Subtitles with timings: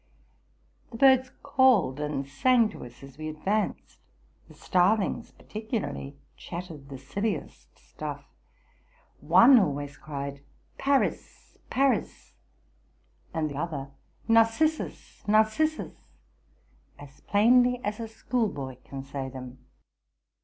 [0.89, 3.99] The birds called and sang to us as we advanced:
[4.47, 8.25] the starlings, particularly, chattered the silliest stuff.
[9.19, 10.41] One always cried,''
[10.79, 12.33] Paris, Paris!''
[13.31, 16.15] and the other, '* Narcissus, Narcissus!'
[16.97, 19.59] as plainly as a schoolboy can say them.